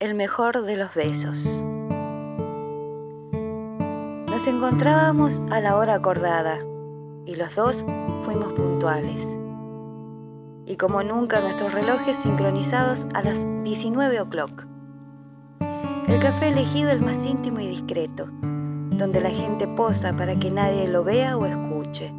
El 0.00 0.14
mejor 0.14 0.62
de 0.62 0.78
los 0.78 0.94
besos. 0.94 1.62
Nos 4.30 4.46
encontrábamos 4.46 5.42
a 5.50 5.60
la 5.60 5.76
hora 5.76 5.92
acordada 5.92 6.56
y 7.26 7.36
los 7.36 7.54
dos 7.54 7.84
fuimos 8.24 8.50
puntuales. 8.54 9.36
Y 10.64 10.76
como 10.76 11.02
nunca 11.02 11.40
nuestros 11.40 11.74
relojes 11.74 12.16
sincronizados 12.16 13.08
a 13.12 13.20
las 13.20 13.46
19 13.62 14.22
o'clock. 14.22 14.66
El 16.08 16.18
café 16.18 16.48
elegido 16.48 16.90
el 16.90 17.02
más 17.02 17.22
íntimo 17.26 17.60
y 17.60 17.66
discreto, 17.66 18.24
donde 18.92 19.20
la 19.20 19.28
gente 19.28 19.68
posa 19.68 20.16
para 20.16 20.34
que 20.38 20.50
nadie 20.50 20.88
lo 20.88 21.04
vea 21.04 21.36
o 21.36 21.44
escuche. 21.44 22.10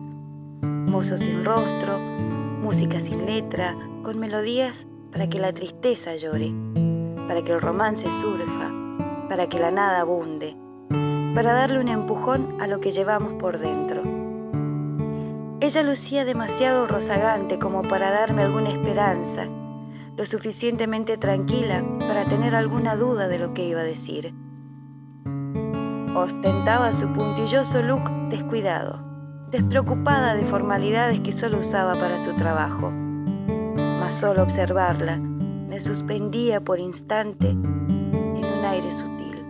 Mozo 0.62 1.18
sin 1.18 1.44
rostro, 1.44 1.98
música 1.98 3.00
sin 3.00 3.26
letra, 3.26 3.76
con 4.04 4.20
melodías 4.20 4.86
para 5.12 5.28
que 5.28 5.40
la 5.40 5.52
tristeza 5.52 6.16
llore, 6.16 6.54
para 7.32 7.46
que 7.46 7.54
el 7.54 7.62
romance 7.62 8.12
surja, 8.12 8.74
para 9.30 9.48
que 9.48 9.58
la 9.58 9.72
nada 9.72 10.02
abunde, 10.02 10.58
para 11.34 11.54
darle 11.54 11.80
un 11.80 11.88
empujón 11.88 12.58
a 12.60 12.68
lo 12.68 12.82
que 12.82 12.92
llevamos 12.92 13.36
por 13.36 13.58
dentro. 13.58 14.02
Ella 15.62 15.82
lucía 15.82 16.26
demasiado 16.26 16.88
rozagante 16.88 17.58
como 17.58 17.84
para 17.84 18.12
darme 18.12 18.42
alguna 18.42 18.70
esperanza, 18.70 19.48
lo 20.18 20.26
suficientemente 20.26 21.16
tranquila 21.16 21.86
para 22.00 22.26
tener 22.26 22.54
alguna 22.54 22.98
duda 22.98 23.30
de 23.30 23.40
lo 23.40 23.54
que 23.54 23.64
iba 23.64 23.80
a 23.80 23.86
decir. 23.86 24.34
Ostentaba 26.14 26.92
su 26.92 27.14
puntilloso 27.14 27.82
look 27.82 28.12
descuidado, 28.28 29.06
despreocupada 29.52 30.36
de 30.36 30.44
formalidades 30.44 31.22
que 31.22 31.32
solo 31.32 31.60
usaba 31.60 31.96
para 31.96 32.20
su 32.20 32.36
trabajo 32.36 32.92
solo 34.12 34.44
observarla 34.44 35.22
me 35.72 35.80
suspendía 35.80 36.60
por 36.60 36.82
instante 36.82 37.48
en 37.48 38.44
un 38.44 38.66
aire 38.66 38.92
sutil. 38.92 39.42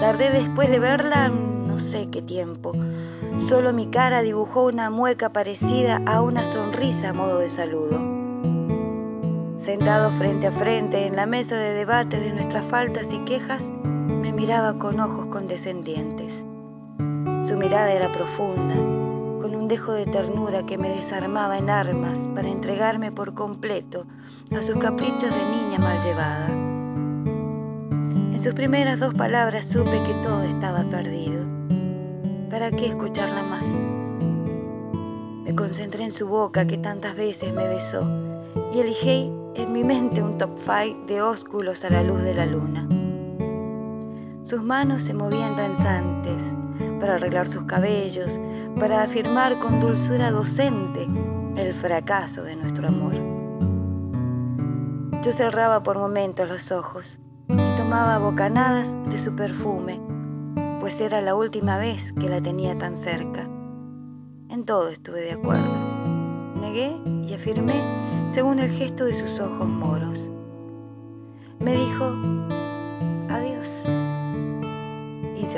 Tardé 0.00 0.32
después 0.32 0.68
de 0.68 0.80
verla 0.80 1.28
no 1.28 1.78
sé 1.78 2.08
qué 2.10 2.22
tiempo. 2.22 2.72
Solo 3.36 3.72
mi 3.72 3.86
cara 3.86 4.22
dibujó 4.22 4.64
una 4.64 4.90
mueca 4.90 5.32
parecida 5.32 6.02
a 6.06 6.22
una 6.22 6.44
sonrisa 6.44 7.10
a 7.10 7.12
modo 7.12 7.38
de 7.38 7.48
saludo. 7.48 8.00
Sentado 9.58 10.10
frente 10.18 10.48
a 10.48 10.50
frente 10.50 11.06
en 11.06 11.14
la 11.14 11.26
mesa 11.26 11.54
de 11.54 11.74
debate 11.74 12.18
de 12.18 12.32
nuestras 12.32 12.64
faltas 12.64 13.12
y 13.12 13.20
quejas, 13.20 13.70
me 13.84 14.32
miraba 14.32 14.76
con 14.76 14.98
ojos 14.98 15.26
condescendientes. 15.26 16.44
Su 17.44 17.56
mirada 17.56 17.92
era 17.92 18.08
profunda, 18.08 18.74
con 19.46 19.54
un 19.54 19.68
dejo 19.68 19.92
de 19.92 20.06
ternura 20.06 20.66
que 20.66 20.76
me 20.76 20.88
desarmaba 20.88 21.56
en 21.56 21.70
armas 21.70 22.26
para 22.34 22.48
entregarme 22.48 23.12
por 23.12 23.32
completo 23.34 24.04
a 24.50 24.60
sus 24.60 24.76
caprichos 24.76 25.30
de 25.30 25.44
niña 25.56 25.78
mal 25.78 26.02
llevada. 26.02 26.48
En 26.48 28.40
sus 28.40 28.54
primeras 28.54 28.98
dos 28.98 29.14
palabras 29.14 29.64
supe 29.64 30.02
que 30.04 30.14
todo 30.14 30.42
estaba 30.42 30.82
perdido. 30.90 31.46
¿Para 32.50 32.72
qué 32.72 32.86
escucharla 32.86 33.44
más? 33.44 33.86
Me 35.44 35.54
concentré 35.54 36.02
en 36.02 36.12
su 36.12 36.26
boca 36.26 36.66
que 36.66 36.78
tantas 36.78 37.16
veces 37.16 37.52
me 37.52 37.68
besó 37.68 38.02
y 38.74 38.80
elegí 38.80 39.30
en 39.54 39.72
mi 39.72 39.84
mente 39.84 40.24
un 40.24 40.38
top 40.38 40.58
five 40.58 40.96
de 41.06 41.22
ósculos 41.22 41.84
a 41.84 41.90
la 41.90 42.02
luz 42.02 42.20
de 42.22 42.34
la 42.34 42.46
luna. 42.46 42.88
Sus 44.46 44.62
manos 44.62 45.02
se 45.02 45.12
movían 45.12 45.56
danzantes 45.56 46.54
para 47.00 47.16
arreglar 47.16 47.48
sus 47.48 47.64
cabellos, 47.64 48.38
para 48.78 49.02
afirmar 49.02 49.58
con 49.58 49.80
dulzura 49.80 50.30
docente 50.30 51.08
el 51.56 51.74
fracaso 51.74 52.44
de 52.44 52.54
nuestro 52.54 52.86
amor. 52.86 53.14
Yo 55.20 55.32
cerraba 55.32 55.82
por 55.82 55.98
momentos 55.98 56.48
los 56.48 56.70
ojos 56.70 57.18
y 57.48 57.76
tomaba 57.76 58.18
bocanadas 58.18 58.94
de 59.10 59.18
su 59.18 59.34
perfume, 59.34 60.00
pues 60.78 61.00
era 61.00 61.20
la 61.20 61.34
última 61.34 61.76
vez 61.78 62.12
que 62.12 62.28
la 62.28 62.40
tenía 62.40 62.78
tan 62.78 62.96
cerca. 62.96 63.48
En 64.48 64.64
todo 64.64 64.90
estuve 64.90 65.22
de 65.22 65.32
acuerdo. 65.32 66.54
Negué 66.60 66.96
y 67.26 67.34
afirmé 67.34 67.82
según 68.28 68.60
el 68.60 68.70
gesto 68.70 69.06
de 69.06 69.14
sus 69.14 69.40
ojos 69.40 69.66
moros. 69.66 70.30
Me 71.58 71.72
dijo, 71.72 72.14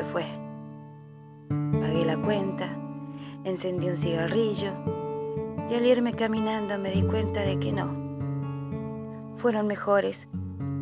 fue. 0.04 0.24
Pagué 1.48 2.04
la 2.04 2.16
cuenta, 2.16 2.68
encendí 3.44 3.88
un 3.88 3.96
cigarrillo 3.96 4.72
y 5.70 5.74
al 5.74 5.84
irme 5.84 6.14
caminando 6.14 6.78
me 6.78 6.90
di 6.90 7.02
cuenta 7.02 7.40
de 7.40 7.58
que 7.58 7.72
no. 7.72 9.36
Fueron 9.36 9.66
mejores 9.66 10.28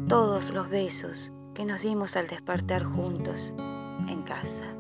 todos 0.09 0.51
los 0.53 0.69
besos 0.69 1.33
que 1.55 1.65
nos 1.65 1.83
dimos 1.83 2.17
al 2.17 2.29
despertar 2.29 2.85
juntos 2.85 3.55
en 4.09 4.23
casa. 4.23 4.76